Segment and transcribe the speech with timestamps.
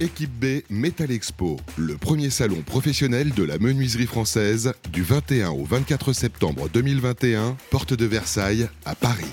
[0.00, 5.62] Équipe B Metal Expo, le premier salon professionnel de la menuiserie française du 21 au
[5.64, 9.30] 24 septembre 2021, porte de Versailles à Paris.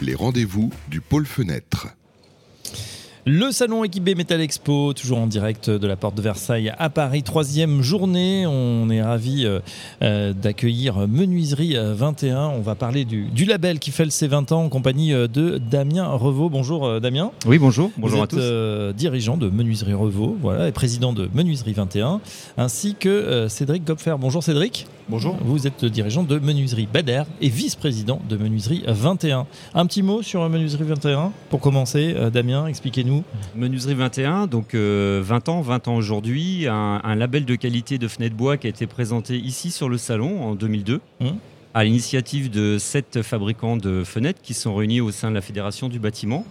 [0.00, 1.88] Les rendez-vous du pôle fenêtre.
[3.28, 7.24] Le salon équipé Metal Expo, toujours en direct de la porte de Versailles à Paris,
[7.24, 8.46] troisième journée.
[8.46, 9.58] On est ravi euh,
[10.02, 12.46] euh, d'accueillir Menuiserie 21.
[12.50, 16.06] On va parler du, label qui fait ses 20 ans en compagnie euh, de Damien
[16.06, 16.48] Revaux.
[16.48, 17.32] Bonjour Damien.
[17.46, 17.90] Oui, bonjour.
[17.98, 18.94] Bonjour à tous.
[18.94, 22.20] dirigeant de Menuiserie Revaux, voilà, et président de Menuiserie 21,
[22.56, 24.14] ainsi que Cédric Gopfer.
[24.20, 24.86] Bonjour Cédric.
[25.08, 25.36] Bonjour.
[25.40, 29.46] Vous êtes dirigeant de Menuiserie Bader et vice-président de Menuiserie 21.
[29.72, 32.16] Un petit mot sur Menuiserie 21 pour commencer.
[32.32, 33.22] Damien, expliquez-nous.
[33.54, 38.34] Menuiserie 21, donc 20 euh, ans, 20 ans aujourd'hui, un, label de qualité de fenêtres
[38.34, 41.00] bois qui a été présenté ici sur le salon en 2002.
[41.20, 41.36] Hum.
[41.72, 45.88] À l'initiative de sept fabricants de fenêtres qui sont réunis au sein de la Fédération
[45.88, 46.44] du bâtiment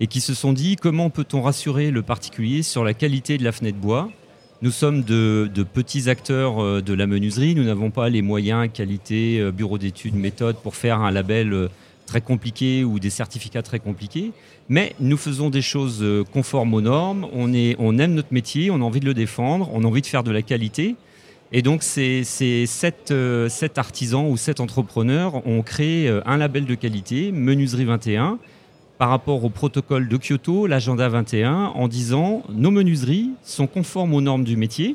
[0.00, 3.52] et qui se sont dit comment peut-on rassurer le particulier sur la qualité de la
[3.52, 4.08] fenêtre bois
[4.62, 9.38] nous sommes de, petits acteurs euh, de la menuiserie, nous n'avons pas les moyens, qualité,
[9.40, 11.68] euh, bureau d'études, méthode pour faire un label
[12.06, 14.32] très compliqués ou des certificats très compliqués,
[14.68, 18.84] mais nous faisons des choses euh, conformes aux normes, on, aime notre métier, on a
[18.84, 20.96] envie de le défendre, on a envie de faire de la qualité.
[21.52, 26.74] Et donc, ces, sept, euh, artisans ou sept entrepreneurs ont créé euh, un label de
[26.74, 28.38] qualité, Menuiserie 21,
[29.02, 34.20] par rapport au protocole de Kyoto, l'agenda 21, en disant nos menuiseries sont conformes aux
[34.20, 34.94] normes du métier,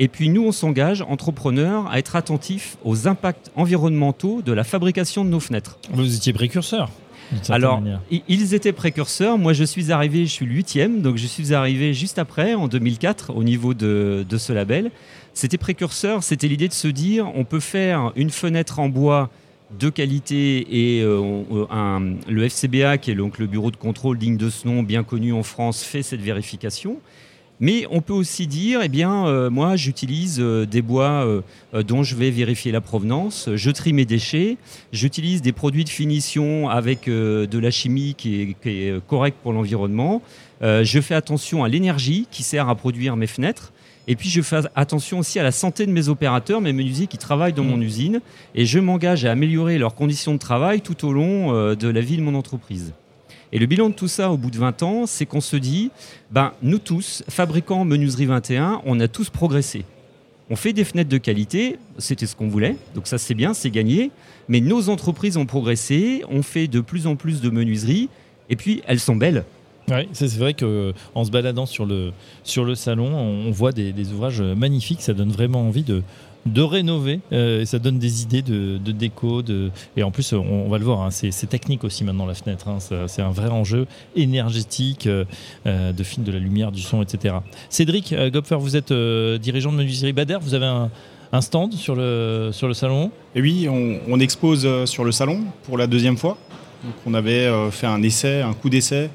[0.00, 5.24] et puis nous, on s'engage, entrepreneurs, à être attentifs aux impacts environnementaux de la fabrication
[5.24, 5.78] de nos fenêtres.
[5.92, 6.90] Vous étiez précurseur
[7.48, 9.38] alors, ils étaient précurseurs.
[9.38, 13.34] Moi, je suis arrivé, je suis huitième, donc je suis arrivé juste après, en 2004,
[13.34, 14.90] au niveau de, ce label.
[15.32, 19.30] C'était précurseur, c'était l'idée de se dire, on peut faire une fenêtre en bois
[19.78, 24.50] de qualité et euh, le FCBA, qui est donc le bureau de contrôle digne de
[24.50, 27.00] ce nom, bien connu en France, fait cette vérification.
[27.62, 31.24] Mais on peut aussi dire, eh bien, euh, moi, j'utilise euh, des bois
[31.72, 34.56] euh, dont je vais vérifier la provenance, je trie mes déchets,
[34.92, 40.22] j'utilise des produits de finition avec de la chimie qui est, correcte pour l'environnement,
[40.60, 43.72] je fais attention à l'énergie qui sert à produire mes fenêtres.
[44.08, 47.18] Et puis je fais attention aussi à la santé de mes opérateurs, mes menuisiers qui
[47.18, 47.82] travaillent dans mon mmh.
[47.82, 48.20] usine,
[48.54, 52.16] et je m'engage à améliorer leurs conditions de travail tout au long de la vie
[52.16, 52.92] de mon entreprise.
[53.52, 55.90] Et le bilan de tout ça au bout de 20 ans, c'est qu'on se dit,
[56.30, 59.84] ben, nous tous, fabricants Menuiserie 21, on a tous progressé.
[60.48, 63.70] On fait des fenêtres de qualité, c'était ce qu'on voulait, donc ça c'est bien, c'est
[63.70, 64.10] gagné.
[64.48, 68.08] Mais nos entreprises ont progressé, on fait de plus en plus de menuiseries,
[68.48, 69.44] et puis elles sont belles.
[69.88, 72.12] Oui, c'est vrai qu'en se baladant sur le,
[72.44, 76.02] sur le salon, on voit des, ouvrages magnifiques, ça donne vraiment envie de,
[76.46, 79.42] de rénover euh, et ça donne des idées de, déco
[79.96, 82.78] et en plus on, va le voir hein, c'est technique aussi maintenant la fenêtre hein,
[83.06, 85.24] c'est un vrai enjeu énergétique euh,
[85.66, 87.36] euh, de film de la lumière du son etc
[87.68, 88.92] Cédric Gopfer vous êtes
[89.40, 90.38] dirigeant de menuiserie Bader.
[90.40, 93.10] Vous avez un, stand sur le, sur le salon?
[93.34, 96.36] Et oui on, on, expose sur le salon pour la deuxième fois.
[96.84, 99.08] Donc, on avait fait un essai un coup d'essai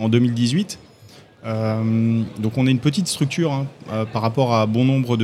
[0.00, 0.78] en 2018
[1.44, 5.16] euh, donc on est une petite structure hein, euh, par rapport à bon nombre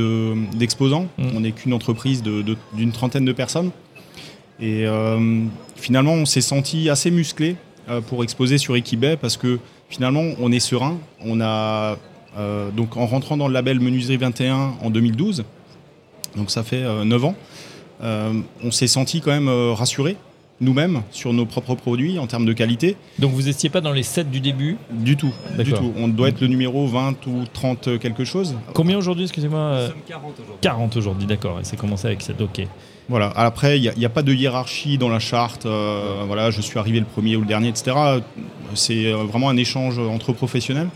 [0.55, 1.07] d'exposants.
[1.17, 1.27] Mm.
[1.35, 3.71] On n'est qu'une entreprise d'une trentaine de personnes.
[4.59, 5.43] Et euh,
[5.75, 7.55] finalement, on s'est senti assez musclé
[8.07, 10.97] pour exposer sur Equibay parce que finalement, on est serein.
[11.23, 11.97] On a
[12.75, 15.43] donc en rentrant dans le label Menuiserie 21 en 2012,
[16.35, 17.35] donc ça fait 9 ans,
[18.01, 20.17] on s'est senti quand même rassuré
[20.59, 22.95] nous-mêmes sur nos propres produits en termes de qualité.
[23.19, 25.93] Donc vous n'étiez pas dans les 7 du début Du tout, du tout.
[25.97, 28.55] On doit être le numéro 20 ou 30 quelque chose.
[28.73, 30.55] Combien aujourd'hui, excusez-moi Nous sommes 40 aujourd'hui.
[30.61, 31.59] 40 aujourd'hui, d'accord.
[31.59, 32.67] Et c'est commencé avec 7, ok.
[33.09, 33.31] Voilà.
[33.35, 35.65] Après, il n'y a, pas de hiérarchie dans la charte.
[35.65, 37.95] Euh, voilà, je suis arrivé le premier ou le dernier, etc.
[38.73, 40.89] C'est euh, vraiment un échange entre professionnels.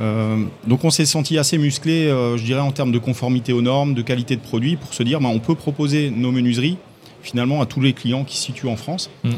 [0.00, 3.94] Euh, donc on s'est senti assez musclé, je dirais, en termes de conformité aux normes,
[3.94, 6.78] de qualité de produit, pour se dire, bah, on peut proposer nos menuiseries
[7.22, 9.10] finalement à tous les clients qui se situent en France.
[9.24, 9.30] Mm.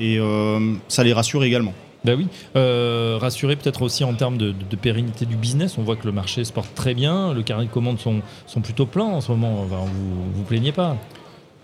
[0.00, 1.74] Et euh, ça les rassure également.
[2.04, 5.76] Ben oui, euh, rassurer peut-être aussi en termes de, pérennité du business.
[5.78, 8.60] On voit que le marché se porte très bien, le carnet de commandes sont, sont
[8.60, 9.64] plutôt pleins en ce moment.
[9.64, 10.96] vous vous plaignez pas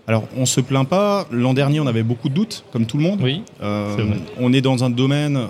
[0.07, 1.25] alors, on se plaint pas.
[1.31, 3.21] L'an dernier, on avait beaucoup de doutes, comme tout le monde.
[3.23, 3.41] Oui.
[3.63, 3.97] Euh,
[4.39, 5.47] on est dans un domaine,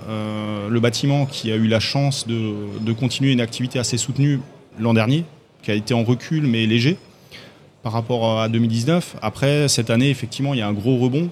[0.70, 4.40] le bâtiment, qui a eu la chance de, de continuer une activité assez soutenue
[4.78, 5.24] l'an dernier,
[5.62, 6.96] qui a été en recul mais léger
[7.86, 9.14] par rapport à 2019.
[9.22, 11.30] Après, cette année, effectivement, il y a un gros rebond.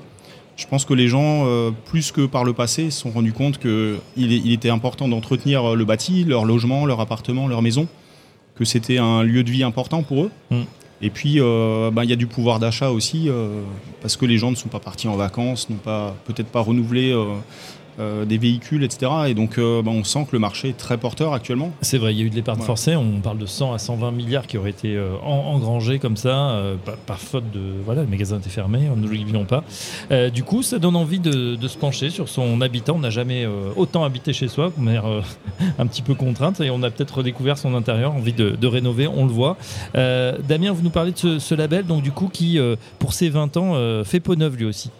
[0.54, 3.58] Je pense que les gens, euh, plus que par le passé, se sont rendus compte
[3.58, 7.88] qu'il il était important d'entretenir le bâti, leur logement, leur appartement, leur maison,
[8.54, 10.30] que c'était un lieu de vie important pour eux.
[10.52, 10.62] Mm.
[11.02, 13.60] Et puis, euh, ben, il y a du pouvoir d'achat aussi, euh,
[14.00, 17.10] parce que les gens ne sont pas partis en vacances, n'ont pas peut-être pas renouvelé
[17.12, 17.24] euh,
[17.99, 19.11] des véhicules, etc.
[19.29, 21.70] Et donc, euh, bah, on sent que le marché est très porteur actuellement.
[21.81, 22.96] C'est vrai, il y a eu de l'épargne forcée.
[22.96, 26.62] On parle de 100 à 120 milliards qui auraient été euh, engrangés comme ça,
[27.06, 27.61] par, faute de.
[27.85, 29.64] Voilà, le magasin était fermé, ne l'oublions pas.
[30.31, 32.93] du coup, ça donne envie de, se pencher sur son habitat.
[32.93, 33.46] On n'a jamais
[33.76, 34.99] autant habité chez soi, on est
[35.79, 39.25] un petit peu contrainte et on a peut-être redécouvert son intérieur, envie de, rénover, on
[39.25, 39.56] le voit.
[39.94, 42.58] Damien, vous nous parlez de ce, ce, label, donc du coup, qui,
[42.99, 44.90] pour ses 20 ans, fait peau neuve lui aussi.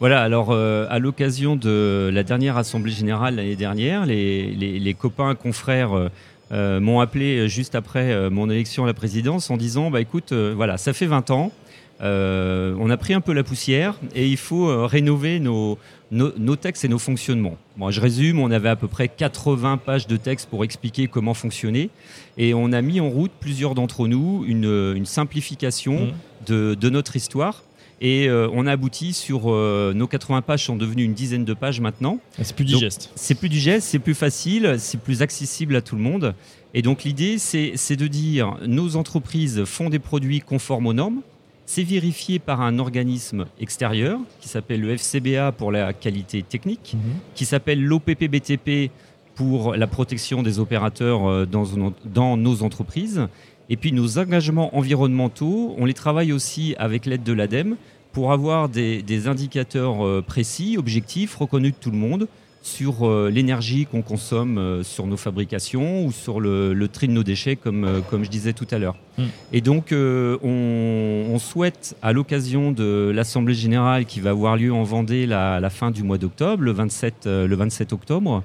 [0.00, 5.92] Voilà, alors euh, à l'occasion de la dernière Assemblée générale l'année dernière, les, copains, confrères
[5.92, 6.08] euh,
[6.52, 10.78] euh, m'ont appelé juste après mon élection à la présidence en disant bah écoute, voilà,
[10.78, 11.52] ça fait 20 ans,
[12.00, 15.76] on a pris un peu la poussière et il faut rénover nos,
[16.10, 17.58] nos, textes et nos fonctionnements.
[17.76, 21.34] Moi, je résume, on avait à peu près 80 pages de texte pour expliquer comment
[21.34, 21.90] fonctionner
[22.38, 26.12] et on a mis en route plusieurs d'entre nous une, simplification mmh.
[26.46, 27.64] de, de notre histoire
[28.00, 31.52] et euh, on a abouti sur euh, nos 80 pages sont devenues une dizaine de
[31.52, 32.18] pages maintenant.
[32.38, 33.10] Ah, c'est plus digeste.
[33.14, 36.34] C'est plus digeste, c'est plus facile, c'est plus accessible à tout le monde.
[36.72, 41.20] Et donc l'idée, c'est de dire nos entreprises font des produits conformes aux normes.
[41.66, 47.12] C'est vérifié par un organisme extérieur qui s'appelle le FCBA pour la qualité technique, mhm.
[47.34, 48.90] qui s'appelle l'OPPBTP
[49.34, 53.28] pour la protection des opérateurs euh, dans, dans nos entreprises
[53.70, 57.76] et puis nos engagements environnementaux, on les travaille aussi avec l'aide de l'ADEME
[58.12, 62.26] pour avoir des, indicateurs euh, précis, objectifs, reconnus de tout le monde
[62.62, 67.22] sur euh, l'énergie qu'on consomme euh, sur nos fabrications ou sur le, tri de nos
[67.22, 68.96] déchets, comme, comme je disais tout à l'heure.
[69.16, 69.22] Mm.
[69.52, 75.26] Et donc, on, souhaite, à l'occasion de l'Assemblée générale qui va avoir lieu en Vendée
[75.26, 78.42] la, la fin du mois d'octobre, le 27, le 27 octobre,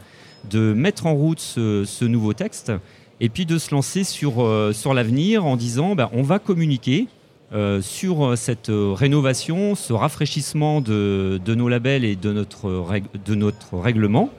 [0.52, 2.72] de mettre en route ce, ce nouveau texte
[3.22, 7.08] et puis de se lancer sur, euh, l'avenir en disant ben, on va communiquer
[7.54, 14.30] euh, sur euh, cette rénovation, ce rafraîchissement de, nos labels et de notre, règlement.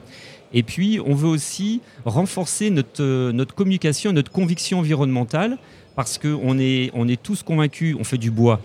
[0.53, 5.57] Et puis, on veut aussi renforcer notre, notre communication, notre conviction environnementale,
[5.95, 8.61] parce qu'on est, on est tous convaincus, on fait du bois,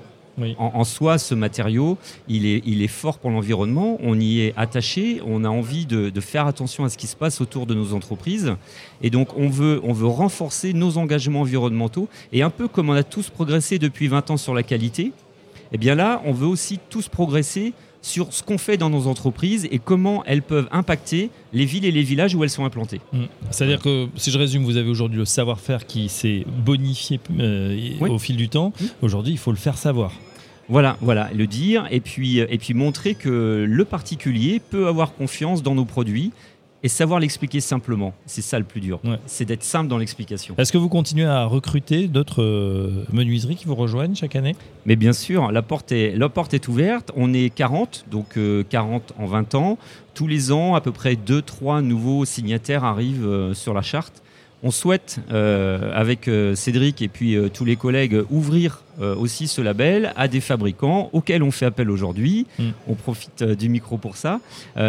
[0.58, 1.98] en, soi, ce matériau,
[2.28, 6.84] il est, fort pour l'environnement, on y est attaché, on a envie de, faire attention
[6.84, 8.54] à ce qui se passe autour de nos entreprises.
[9.02, 12.08] Et donc, on veut, on veut renforcer nos engagements environnementaux.
[12.32, 15.12] Et un peu comme on a tous progressé depuis 20 ans sur la qualité,
[15.72, 19.66] eh bien là, on veut aussi tous progresser sur ce qu'on fait dans nos entreprises
[19.70, 23.00] et comment elles peuvent impacter les villes et les villages où elles sont implantées.
[23.12, 23.22] Mmh.
[23.50, 28.18] C'est-à-dire que, si je résume, vous avez aujourd'hui le savoir-faire qui s'est bonifié euh, au
[28.18, 28.72] fil du temps.
[28.78, 28.84] Mmh.
[29.02, 30.12] Aujourd'hui, il faut le faire savoir.
[30.68, 35.62] Voilà, voilà, le dire et puis, et puis montrer que le particulier peut avoir confiance
[35.62, 36.32] dans nos produits
[36.82, 38.12] et savoir l'expliquer simplement.
[38.26, 39.00] C'est ça le plus dur.
[39.26, 40.54] C'est d'être simple dans l'explication.
[40.58, 44.56] Est-ce que vous continuez à recruter d'autres euh, menuiseries qui vous rejoignent chaque année?
[44.86, 47.12] Mais bien sûr, la porte, est, la porte est ouverte.
[47.16, 48.38] On est 40, donc
[48.68, 49.78] 40 euh, en 20 ans.
[50.14, 54.22] Tous les ans, à peu près 2-3 nouveaux signataires arrivent euh, sur la charte.
[54.62, 60.40] On souhaite, avec Cédric et puis tous les collègues, ouvrir aussi ce label à des
[60.40, 62.46] fabricants auxquels on fait appel aujourd'hui.
[62.58, 62.64] Mm.
[62.88, 64.40] On profite du micro pour ça.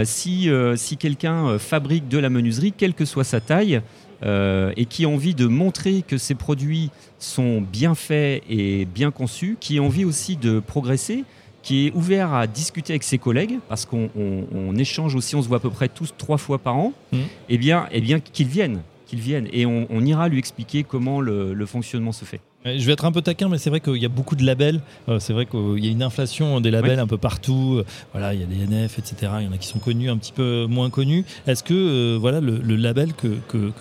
[0.03, 3.81] si si quelqu'un fabrique de la menuiserie, quelle que soit sa taille,
[4.23, 9.57] et qui a envie de montrer que ses produits sont bien faits et bien conçus,
[9.59, 11.25] qui a envie aussi de progresser,
[11.61, 15.57] qui est ouvert à discuter avec ses collègues, parce qu'on échange aussi, on se voit
[15.57, 17.17] à peu près tous trois fois par an, mm.
[17.49, 18.81] eh bien, eh bien qu'ils viennent
[19.11, 22.42] viennent et on, ira lui expliquer comment le, fonctionnement se fait.
[22.66, 24.80] Je vais être un peu taquin, mais c'est vrai qu'il y a beaucoup de labels.
[25.09, 27.75] Euh, c'est vrai qu'il y a une inflation des labels un peu partout.
[27.80, 29.33] Euh, voilà, il y a des NF, etc.
[29.42, 31.25] Il y en a qui sont connus, un petit peu moins connus.
[31.45, 33.71] Est-ce que euh, voilà le, label que, que,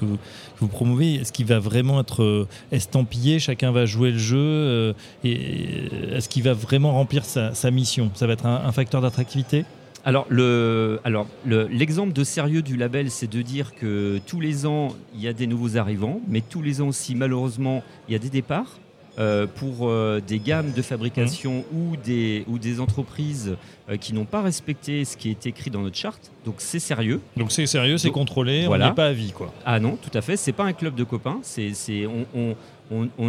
[0.59, 6.29] vous promouvez, est-ce qu'il va vraiment être estampillé Chacun va jouer le jeu et Est-ce
[6.29, 8.11] qu'il va vraiment remplir sa, mission?
[8.15, 9.65] Ça va être un facteur d'attractivité?
[10.05, 14.89] Alors, le, alors l'exemple de sérieux du label, c'est de dire que tous les ans,
[15.15, 18.19] il y a des nouveaux arrivants, mais tous les ans aussi, malheureusement, il y a
[18.19, 18.79] des départs.
[19.19, 21.77] Euh, pour euh, des gammes de fabrication mmh.
[21.77, 23.59] ou, des, ou des entreprises
[23.91, 26.33] euh, qui n'ont pas respecté ce qui est écrit dans notre charte.
[26.47, 27.21] Donc c'est sérieux.
[27.37, 29.33] Donc c'est sérieux, c'est contrôlé, on n'est pas à vie.
[29.33, 29.53] Quoi.
[29.67, 31.41] Ah non, tout à fait, c'est pas un club de copains.
[31.43, 32.57] C'est, on, on,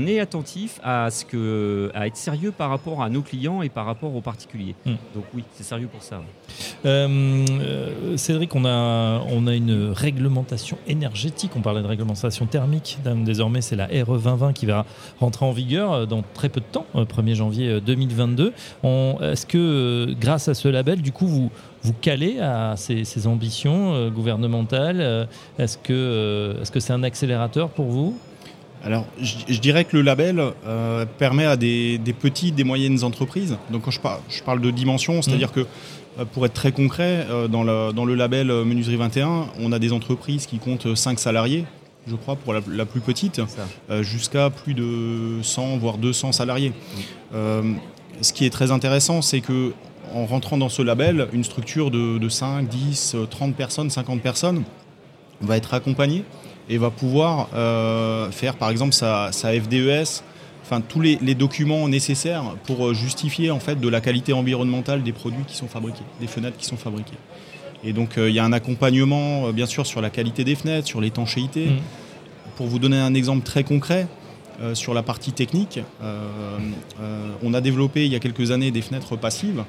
[0.08, 3.86] est attentif à, ce que, à être sérieux par rapport à nos clients et par
[3.86, 4.76] rapport aux particuliers.
[4.86, 4.96] Hmm.
[5.16, 6.22] Donc oui, c'est sérieux pour ça.
[6.86, 11.52] Euh, euh, Cédric, on a, on a une réglementation énergétique.
[11.56, 13.00] On parlait de réglementation thermique.
[13.06, 14.86] Désormais, c'est la RE 2020 qui va
[15.20, 18.54] rentrer en vigueur euh, dans très peu de temps, 1er janvier 2022.
[18.84, 21.52] Est-ce que grâce à ce label, du coup, vous,
[21.84, 25.28] vous calez à ces, ambitions gouvernementales
[25.58, 28.18] Est-ce que c'est -ce c'est un accélérateur pour vous?
[28.84, 33.84] Alors, je, dirais que le label euh, permet à des, petites, des moyennes entreprises, donc
[33.84, 34.00] quand je,
[34.30, 35.64] je parle de dimension, c'est-à-dire mmh.
[36.18, 39.94] que pour être très concret, dans le, dans le label Menuiserie 21, on a des
[39.94, 41.66] entreprises qui comptent 5 salariés,
[42.08, 43.42] je crois, pour la, plus petite,
[44.02, 46.72] jusqu'à plus de 100, voire 200 salariés.
[47.32, 49.74] ce qui est très intéressant, c'est que
[50.14, 54.64] en rentrant dans ce label, une structure de, 5, 10, 30 personnes, 50 personnes
[55.42, 56.24] va être accompagnée
[56.70, 60.24] et va pouvoir euh, faire par exemple sa, FDES,
[60.64, 65.12] enfin tous les, documents nécessaires pour euh, justifier en fait de la qualité environnementale des
[65.12, 67.18] produits qui sont fabriqués, des fenêtres qui sont fabriquées.
[67.84, 70.88] Et donc euh, il y a un accompagnement bien sûr sur la qualité des fenêtres,
[70.88, 71.68] sur l'étanchéité.
[71.68, 71.80] Mmh.
[72.56, 74.08] Pour vous donner un exemple très concret,
[74.76, 75.80] sur la partie technique,
[77.42, 79.64] on a développé il y a quelques années des fenêtres passives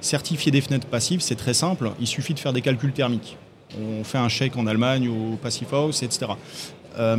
[0.00, 1.92] Certifier des fenêtres passives, c'est très simple.
[2.00, 3.36] Il suffit de faire des calculs thermiques.
[3.78, 6.32] On fait un chèque en Allemagne au Passive House, etc.
[6.98, 7.16] Euh,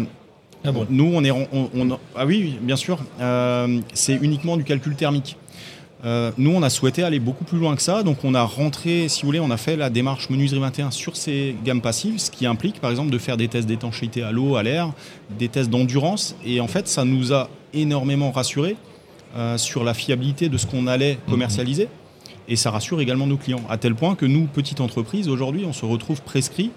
[0.64, 0.86] ah bon?
[0.90, 1.32] Nous, on est.
[2.16, 3.00] ah oui, bien sûr.
[3.20, 5.38] Euh, c'est uniquement du calcul thermique.
[6.04, 8.04] Euh, nous, on a souhaité aller beaucoup plus loin que ça.
[8.04, 11.16] Donc, on a rentré, si vous voulez, on a fait la démarche Menuiserie 21 sur
[11.16, 14.56] ces gammes passives, ce qui implique, par exemple, de faire des tests d'étanchéité à l'eau,
[14.56, 14.92] à l'air,
[15.38, 16.36] des tests d'endurance.
[16.44, 18.76] Et en fait, ça nous a énormément rassurés
[19.56, 21.88] sur la fiabilité de ce qu'on allait commercialiser.
[22.48, 25.74] Et ça rassure également nos clients, à tel point que nous, petite entreprise, aujourd'hui, on
[25.74, 26.72] se retrouve prescrit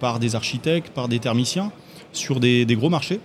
[0.00, 1.70] par des architectes, par des thermiciens,
[2.12, 3.20] sur des, gros marchés,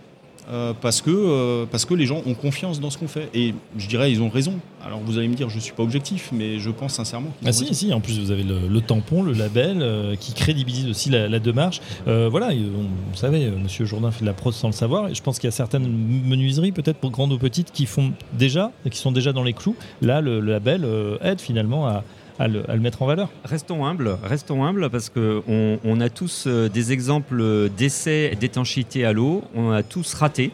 [0.52, 3.30] euh, parce, que, euh, parce que les gens ont confiance dans ce qu'on fait.
[3.34, 4.54] Et je dirais, ils ont raison.
[4.86, 7.48] Alors vous allez me dire, je ne suis pas objectif, mais je pense sincèrement qu'ils
[7.48, 11.10] ah si, si, en plus vous avez le, tampon, le label, euh, qui crédibilise aussi
[11.10, 11.82] la, démarche.
[12.06, 15.10] voilà, vous savez, Monsieur Jourdain fait de la prose sans le savoir.
[15.10, 18.14] Et je pense qu'il y a certaines menuiseries, peut-être pour grandes ou petites, qui font
[18.34, 19.76] déjà, qui sont déjà dans les clous.
[20.02, 20.88] Là, le, label
[21.22, 22.04] aide finalement à,
[22.40, 23.30] à le, mettre en valeur.
[23.44, 29.14] Restons humbles, restons humbles parce qu'on on a tous euh, des exemples d'essais d'étanchéité à
[29.14, 30.52] l'eau, on a tous raté.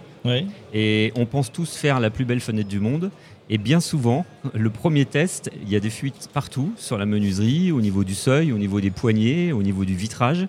[0.74, 3.10] Et on pense tous faire la plus belle fenêtre du monde.
[3.50, 7.72] Et bien souvent, le premier test, il y a des fuites partout, sur la menuiserie,
[7.72, 10.48] au niveau du seuil, au niveau des poignées, au niveau du vitrage.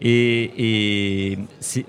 [0.00, 1.36] Et,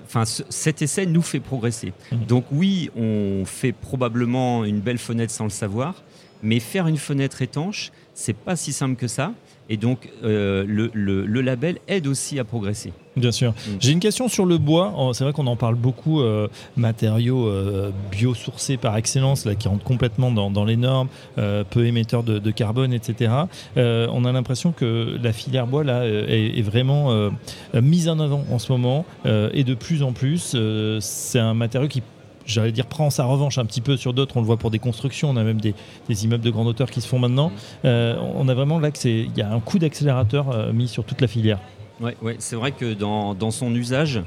[0.04, 1.94] enfin, cet essai nous fait progresser.
[2.12, 2.18] Mmh.
[2.28, 6.04] Donc oui, on fait probablement une belle fenêtre sans le savoir,
[6.42, 9.32] mais faire une fenêtre étanche, c'est pas si simple que ça.
[9.72, 12.92] Et donc, euh, le, label aide aussi à progresser.
[13.16, 13.52] Bien sûr.
[13.52, 13.72] Mm.
[13.80, 14.94] J'ai une question sur le bois.
[15.14, 19.84] C'est vrai qu'on en parle beaucoup, euh, matériaux euh, biosourcés par excellence, là, qui rentrent
[19.84, 23.32] complètement dans, les normes, peu émetteurs de, carbone, etc.
[23.78, 27.30] on a l'impression que la filière bois là est, est vraiment
[27.74, 30.58] mise en avant en ce moment et de plus en plus.
[31.00, 32.04] c'est un matériau qui
[32.50, 34.38] j'allais dire, prend sa revanche un petit peu sur d'autres.
[34.38, 35.30] On le voit pour des constructions.
[35.30, 35.74] On a même des,
[36.10, 37.52] immeubles de grande hauteur qui se font maintenant.
[37.86, 41.22] Euh, on a vraiment là qu'il y a un coup d'accélérateur euh, mis sur toute
[41.22, 41.60] la filière.
[42.02, 44.22] Oui, ouais, c'est vrai que dans, son usage,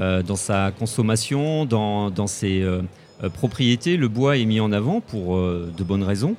[0.00, 2.64] euh, dans sa consommation, dans, dans ses
[3.34, 6.36] propriétés, le bois est mis en avant pour de bonnes raisons.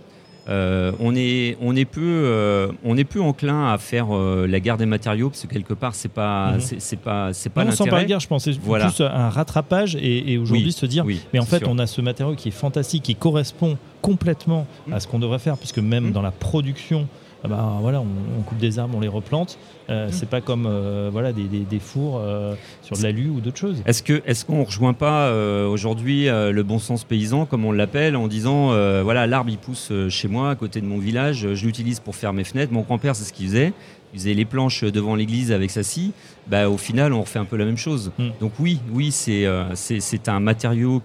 [0.50, 4.60] Euh, on, est, on, est peu, euh, on est peu enclin à faire euh, la
[4.60, 6.60] guerre des matériaux parce que quelque part c'est pas mhm.
[6.79, 7.89] c'est pas c'est pas l'intérêt.
[7.89, 8.45] pas la guerre, je pense.
[8.45, 12.36] C'est plus un rattrapage et, aujourd'hui se dire mais en fait on a ce matériau
[12.36, 16.12] qui est fantastique qui correspond complètement à ce qu'on devrait faire puisque même mhm.
[16.12, 17.07] dans la production
[17.48, 19.57] bah, voilà, on, coupe des arbres, on les replante.
[19.89, 20.12] Euh, mmh.
[20.12, 23.81] C'est pas comme euh, voilà, des, fours euh, sur de l'alu ou d'autres choses.
[23.86, 25.33] Est-ce qu'on est qu'on ne rejoint pas
[25.65, 28.67] aujourd'hui le bon sens paysan, comme on l'appelle, en disant
[29.03, 32.33] voilà, l'arbre il pousse chez moi, à côté de mon village, je l'utilise pour faire
[32.33, 32.74] mes fenêtres.
[32.74, 33.74] Mon grand-père, c'est ce qu'il faisait.
[34.13, 36.12] Il faisait les planches devant l'église avec sa scie.
[36.48, 38.12] Bah, au final, on refait un peu la même chose.
[38.17, 38.29] Mmh.
[38.39, 41.01] Donc, oui, oui c'est c'est un matériau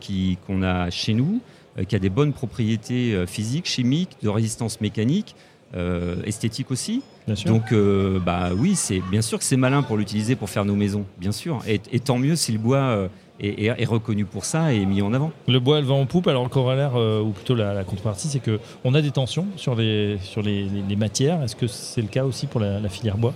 [0.47, 1.40] qu'on a chez nous,
[1.88, 5.35] qui a des bonnes propriétés physiques, chimiques, de résistance mécanique.
[5.76, 7.02] Euh, esthétique aussi.
[7.45, 10.75] Donc, euh, bah oui, c'est bien sûr que c'est malin pour l'utiliser pour faire nos
[10.75, 11.61] maisons, bien sûr.
[11.66, 13.09] Et, tant mieux si le bois euh,
[13.40, 15.33] est, reconnu pour ça et mis en avant.
[15.49, 16.28] Le bois, elle va en poupe.
[16.28, 20.16] Alors le corollaire, ou plutôt la, contrepartie, c'est que on a des tensions sur les
[20.23, 21.42] sur les, matières.
[21.42, 23.35] Est-ce que c'est le cas aussi pour la, filière bois?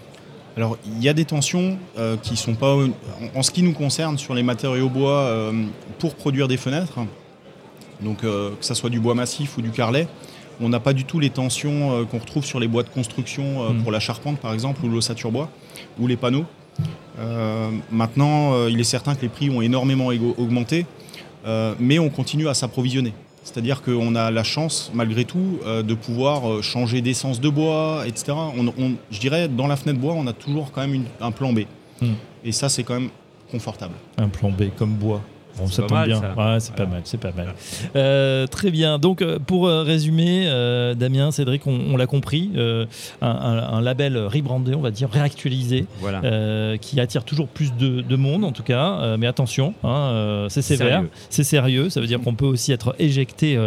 [0.57, 1.77] Alors, il y a des tensions
[2.23, 2.75] qui sont pas,
[3.35, 5.53] en, ce qui nous concerne, sur les matériaux bois
[5.99, 7.01] pour produire des fenêtres.
[8.01, 10.09] Donc, que ce soit du bois massif ou du carlet,
[10.61, 13.63] on n'a pas du tout les tensions euh, qu'on retrouve sur les bois de construction
[13.63, 13.83] euh, mm.
[13.83, 15.51] pour la charpente par exemple ou l'ossature bois
[15.99, 16.45] ou les panneaux.
[17.19, 20.07] Euh, maintenant, il est certain que les prix ont énormément
[20.39, 20.87] augmenté,
[21.79, 23.13] mais on continue à s'approvisionner.
[23.43, 28.33] C'est-à-dire qu'on a la chance, malgré tout, de pouvoir changer d'essence de bois, etc.
[29.11, 31.61] je dirais, dans la fenêtre bois, on a toujours quand même un plan B.
[32.01, 32.07] Mm.
[32.45, 33.11] Et ça, c'est quand même
[33.51, 33.95] confortable.
[34.17, 35.21] Un plan B comme bois
[35.59, 36.21] Bon, ça tombe bien.
[36.21, 37.55] Ouais, c'est pas mal, c'est pas mal.
[37.97, 38.99] Euh, très bien.
[38.99, 40.47] Donc, euh, pour euh, résumer,
[40.97, 42.51] Damien, Cédric, on, l'a compris,
[43.21, 45.87] un, label rebrandé, on va dire, réactualisé,
[46.81, 49.17] qui attire toujours plus de, monde, en tout cas.
[49.17, 51.91] mais attention, hein, c'est sévère, c'est sérieux.
[51.91, 53.59] Ça veut dire qu'on peut aussi être éjecté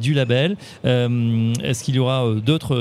[0.00, 0.56] du label.
[0.84, 2.76] Est-ce qu'il y aura d'autres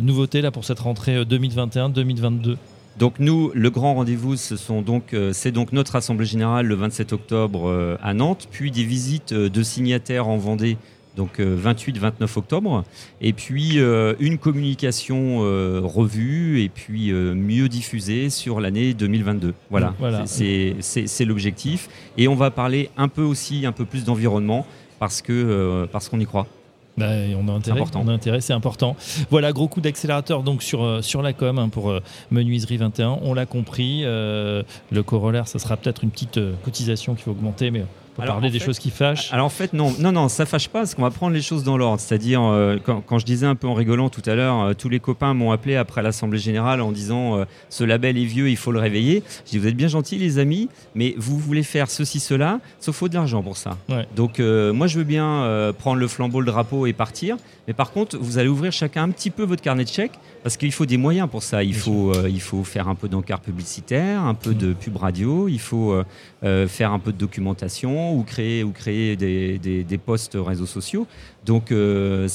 [0.00, 2.56] nouveautés là pour cette rentrée 2021-2022
[2.98, 7.96] donc nous, le grand rendez-vous, euh, c'est donc notre assemblée générale le 27 octobre euh,
[8.02, 10.76] à Nantes, puis des visites euh, de signataires en Vendée,
[11.16, 12.84] donc 28-29 octobre,
[13.20, 13.78] et puis
[14.18, 19.54] une communication revue et puis mieux diffusée sur l'année 2022.
[19.70, 19.94] Voilà,
[20.26, 21.88] c'est l'objectif.
[22.18, 24.66] Et on va parler un peu aussi, un peu plus d'environnement
[24.98, 26.48] parce que parce qu'on y croit.
[26.96, 28.96] Bah, on a intérêt, on a intérêt, c'est important.
[29.30, 33.18] Voilà, gros coup d'accélérateur donc sur, euh, sur la com hein, pour euh, Menuiserie 21.
[33.22, 34.02] On l'a compris.
[34.04, 37.84] Euh, le corollaire, ça sera peut-être une petite cotisation qu'il faut augmenter, mais
[38.22, 39.32] alors, parler des choses qui fâchent.
[39.32, 41.64] Alors en fait, non, non, non, ça fâche pas, parce qu'on va prendre les choses
[41.64, 42.00] dans l'ordre.
[42.00, 45.00] C'est-à-dire, euh, quand, je disais un peu en rigolant tout à l'heure, euh, tous les
[45.00, 48.72] copains m'ont appelé après l'Assemblée Générale en disant euh, ce label est vieux, il faut
[48.72, 49.22] le réveiller.
[49.46, 52.94] Je dis, vous êtes bien gentils, les amis, mais vous voulez faire ceci, cela, sauf
[52.94, 53.76] faut de l'argent pour ça.
[54.14, 57.36] Donc moi, je veux bien prendre le flambeau, le drapeau et partir.
[57.66, 60.56] Mais par contre, vous allez ouvrir chacun un petit peu votre carnet de chèques parce
[60.56, 61.64] qu'il faut des moyens pour ça.
[61.64, 65.58] Il faut, il faut faire un peu d'encart publicitaire, un peu de pub radio, il
[65.58, 66.00] faut
[66.44, 70.66] euh, euh, faire un peu de documentation ou créer, ou créer des, des, posts réseaux
[70.66, 71.06] sociaux.
[71.44, 71.74] Donc ça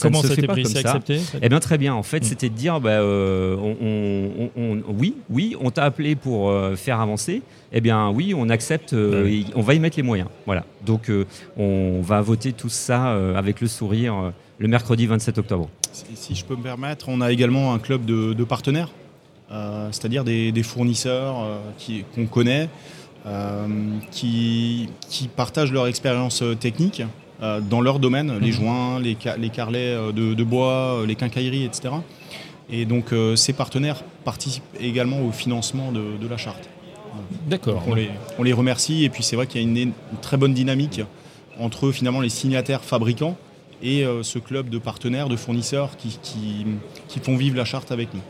[0.09, 0.79] Comment ne se fait pas comme ça.
[0.79, 1.93] Accepté, eh bien très bien.
[1.93, 2.23] En fait, mm.
[2.23, 7.41] c'était de dire, bah, on, oui, oui, on t'a appelé pour faire avancer.
[7.71, 10.29] Eh bien oui, on accepte, on va y mettre les moyens.
[10.45, 10.65] Voilà.
[10.85, 11.11] Donc
[11.57, 15.69] on va voter tout ça avec le sourire le mercredi 27 octobre.
[15.91, 18.89] Si, je peux me permettre, on a également un club de, partenaires,
[19.51, 22.69] euh, c'est-à-dire des, fournisseurs euh, qu'on connaît,
[23.25, 23.67] euh,
[24.11, 24.89] qui,
[25.35, 27.03] partagent leur expérience technique
[27.69, 28.53] dans leur domaine, les mhm.
[28.53, 31.89] joints, les, les carrelets de, bois, les quincailleries, etc.
[32.69, 36.69] Et donc ces partenaires participent également au financement de, la charte.
[37.47, 37.83] D'accord.
[37.87, 40.37] On les, on les, remercie et puis c'est vrai qu'il y a une, une, très
[40.37, 41.01] bonne dynamique
[41.59, 43.37] entre finalement les signataires fabricants
[43.81, 46.19] et euh, ce club de partenaires, de fournisseurs qui,
[47.07, 48.21] qui, font vivre la charte avec nous.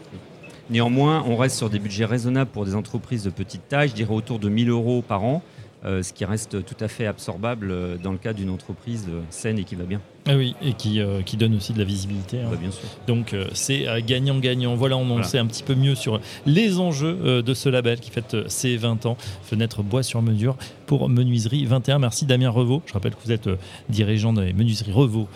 [0.70, 4.14] Néanmoins, on reste sur des budgets raisonnables pour des entreprises de petite taille, je dirais
[4.14, 5.42] autour de 1000 euros par an,
[5.84, 9.58] euh, ce qui reste tout à fait absorbable euh, dans le cas d'une entreprise saine
[9.58, 10.00] et qui va bien.
[10.32, 12.40] Ah oui, et qui, euh, qui donne aussi de la visibilité.
[12.40, 12.50] Hein.
[12.52, 12.88] Bah, bien sûr.
[13.08, 14.76] Donc euh, c'est euh, gagnant-gagnant.
[14.76, 18.12] Voilà, on en sait un petit peu mieux sur les enjeux de ce label qui
[18.12, 19.18] fête ses 20 ans.
[19.42, 21.98] Fenêtre bois sur mesure pour Menuiserie 21.
[21.98, 22.84] Merci Damien Revaux.
[22.86, 23.50] Je rappelle que vous êtes
[23.90, 25.28] dirigeant de Menuiserie Revaux,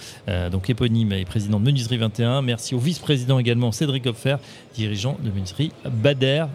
[0.51, 2.43] donc éponyme et président de Menuiserie 21.
[2.43, 4.36] Merci au vice-président également Cédric Hopfer,
[4.75, 6.45] dirigeant de Menuiserie Bader.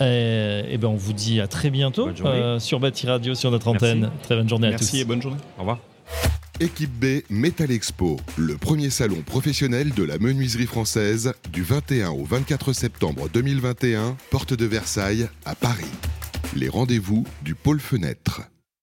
[0.00, 2.08] et ben on vous dit à très bientôt
[2.58, 4.10] sur Bâti Radio, sur notre antenne.
[4.22, 4.80] Très bonne journée à tous.
[4.80, 5.38] Merci et bonne journée.
[5.58, 5.78] Au revoir.
[6.60, 12.22] Équipe B Metal Expo, le premier salon professionnel de la menuiserie française du 21 au
[12.22, 15.90] 24 septembre 2021, porte de Versailles à Paris.
[16.54, 18.42] Les rendez-vous du pôle fenêtre.